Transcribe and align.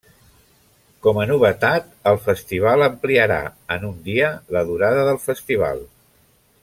Com 1.07 1.19
a 1.23 1.25
novetat, 1.31 1.91
el 2.11 2.17
festival 2.23 2.85
ampliarà 2.87 3.39
en 3.77 3.87
un 3.91 4.01
dia 4.09 4.31
la 4.57 4.65
durada 4.71 5.05
del 5.11 5.21
festival. 5.29 5.85